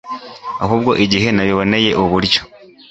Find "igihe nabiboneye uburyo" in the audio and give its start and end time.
1.05-2.41